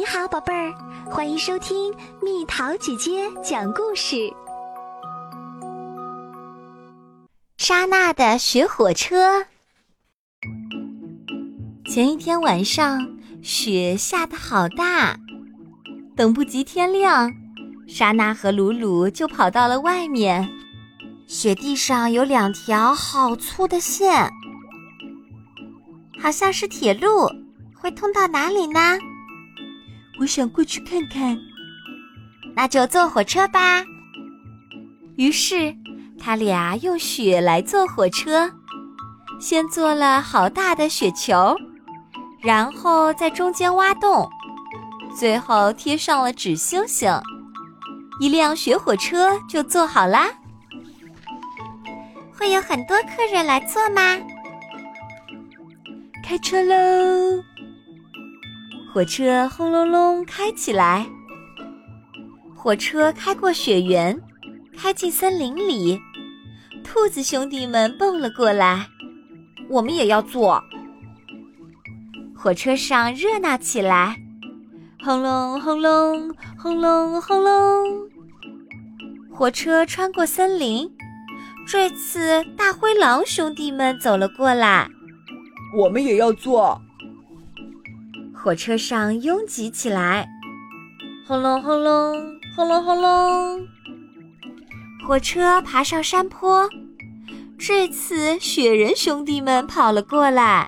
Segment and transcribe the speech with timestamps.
[0.00, 0.72] 你好，宝贝儿，
[1.10, 4.32] 欢迎收听蜜桃姐姐讲故事。
[7.58, 9.44] 莎娜的雪火车。
[11.84, 13.06] 前一天晚上，
[13.42, 15.18] 雪下得好大，
[16.16, 17.30] 等不及天亮，
[17.86, 20.48] 莎娜和鲁鲁就跑到了外面。
[21.26, 24.30] 雪地上有两条好粗的线，
[26.18, 27.28] 好像是铁路，
[27.74, 28.98] 会通到哪里呢？
[30.20, 31.36] 我想过去看看，
[32.54, 33.82] 那就坐火车吧。
[35.16, 35.74] 于是，
[36.18, 38.50] 他俩用雪来坐火车，
[39.40, 41.56] 先做了好大的雪球，
[42.42, 44.28] 然后在中间挖洞，
[45.18, 47.10] 最后贴上了纸星星，
[48.20, 50.28] 一辆雪火车就做好啦。
[52.38, 54.18] 会有很多客人来坐吗？
[56.22, 57.42] 开车喽！
[58.92, 61.06] 火车轰隆隆开起来，
[62.56, 64.20] 火车开过雪原，
[64.76, 66.00] 开进森林里。
[66.82, 68.88] 兔子兄弟们蹦了过来，
[69.68, 70.60] 我们也要坐。
[72.36, 74.16] 火车上热闹起来，
[75.04, 78.08] 轰隆轰隆轰隆轰隆。
[79.32, 80.90] 火车穿过森林，
[81.64, 84.88] 这次大灰狼兄弟们走了过来，
[85.78, 86.82] 我们也要坐。
[88.42, 90.26] 火车上拥挤起来，
[91.26, 92.16] 轰隆轰隆
[92.56, 93.60] 轰隆轰隆。
[95.06, 96.66] 火车爬上山坡，
[97.58, 100.66] 这次雪人兄弟们跑了过来，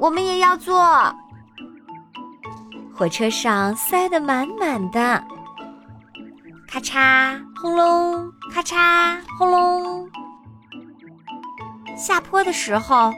[0.00, 1.14] 我们也要坐。
[2.92, 5.22] 火车上塞得满满的，
[6.66, 10.10] 咔嚓轰隆，咔嚓轰隆。
[11.96, 13.14] 下坡的时候，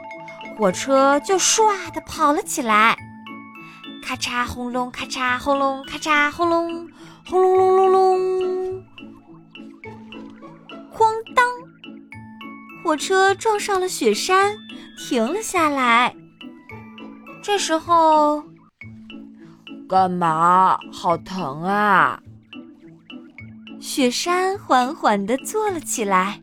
[0.55, 2.95] 火车就唰的跑了起来。
[4.01, 6.89] 咔嚓轰隆，咔嚓轰隆，咔嚓轰隆，
[7.25, 8.83] 轰隆隆隆隆，
[10.91, 11.05] 哐
[11.35, 11.45] 当！
[12.83, 14.55] 火车撞上了雪山，
[14.97, 16.15] 停了下来。
[17.43, 18.43] 这时候，
[19.87, 20.77] 干嘛？
[20.91, 22.19] 好疼啊！
[23.79, 26.41] 雪山缓缓地坐了起来。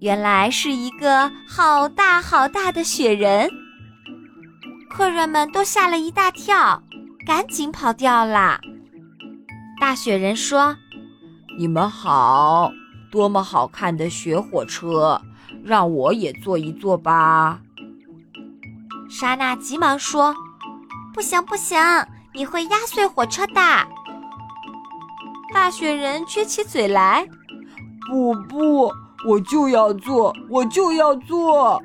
[0.00, 3.50] 原来是一个好大好大的雪人。
[4.90, 6.82] 客人们都吓了一大跳，
[7.24, 8.60] 赶紧跑掉了。
[9.80, 10.76] 大雪人说
[11.56, 12.72] ：“你们好，
[13.10, 15.22] 多么好看的雪火车，
[15.64, 17.60] 让我也坐一坐吧。”
[19.08, 20.34] 莎娜急忙说
[21.14, 21.78] ：“不行不行，
[22.34, 23.54] 你会压碎火车的。”
[25.54, 27.26] 大雪人撅起嘴来
[28.10, 28.90] ：“不不，
[29.26, 31.80] 我就要坐，我就要坐。”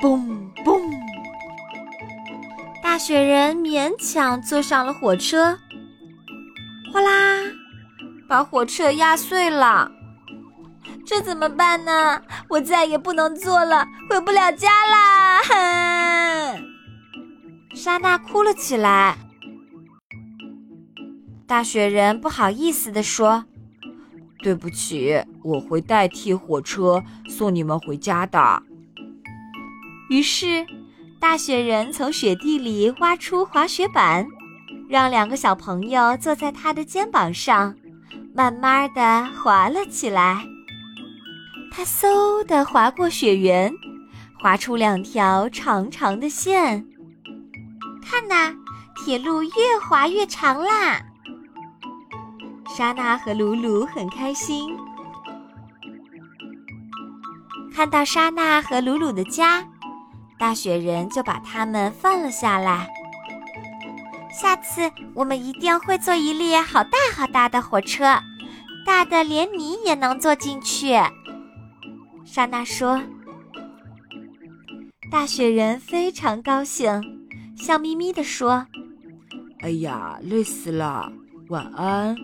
[0.00, 1.05] 嘣嘣。
[2.96, 5.58] 大雪人勉强坐上了火车，
[6.90, 7.42] 哗啦，
[8.26, 9.92] 把火车压碎了。
[11.04, 12.22] 这怎么办呢？
[12.48, 15.42] 我再也不能坐了，回不了家啦！
[15.44, 16.64] 哼！
[17.76, 19.18] 莎娜哭了起来。
[21.46, 23.44] 大雪人不好意思地说
[24.42, 28.62] ：“对不起，我会代替火车送你们回家的。”
[30.08, 30.66] 于是。
[31.18, 34.26] 大雪人从雪地里挖出滑雪板，
[34.88, 37.74] 让两个小朋友坐在他的肩膀上，
[38.34, 40.44] 慢慢的滑了起来。
[41.70, 43.72] 他嗖的滑过雪原，
[44.38, 46.86] 滑出两条长长的线。
[48.02, 48.54] 看呐，
[48.94, 49.50] 铁路越
[49.82, 51.00] 滑越长啦！
[52.76, 54.76] 莎娜和鲁鲁很开心，
[57.74, 59.66] 看到莎娜和鲁鲁的家。
[60.38, 62.88] 大雪人就把他们放了下来。
[64.32, 68.20] 下次我们一定会坐一列好大好大的火车，
[68.84, 70.94] 大的连你也能坐进去。
[72.24, 73.02] 莎娜说。
[75.08, 77.00] 大雪人非常高兴，
[77.56, 78.66] 笑眯眯地说
[79.62, 81.10] ：“哎呀，累死了，
[81.48, 82.16] 晚安。”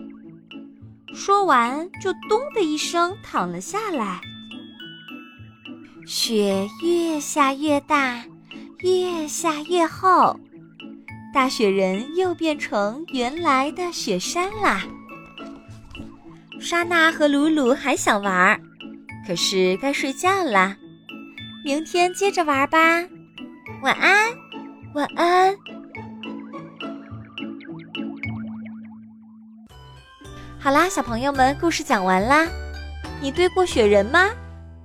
[1.15, 4.19] 说完就咚的一声躺了下来。
[6.05, 8.23] 雪越下越大，
[8.79, 10.37] 越下越厚，
[11.33, 14.81] 大雪人又变成原来的雪山啦。
[16.59, 18.59] 莎娜和鲁鲁还想玩，
[19.25, 20.75] 可是该睡觉啦，
[21.63, 22.79] 明天接着玩吧。
[23.81, 24.31] 晚安，
[24.93, 25.55] 晚安。
[30.59, 32.47] 好啦，小朋友们，故事讲完啦。
[33.21, 34.29] 你堆过雪人吗？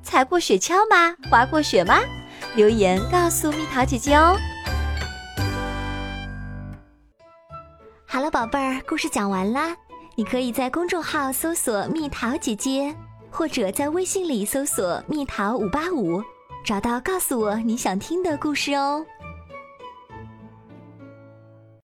[0.09, 1.15] 踩过雪橇吗？
[1.31, 2.01] 滑过雪吗？
[2.57, 4.39] 留言告诉蜜桃姐姐哦。
[8.07, 9.77] 好了，宝贝儿，故事讲完啦。
[10.15, 12.97] 你可以在公众号搜索“蜜桃姐姐”，
[13.31, 16.23] 或者在微信里搜索“蜜桃五八五”，
[16.65, 19.05] 找到告诉我你想听的故事哦。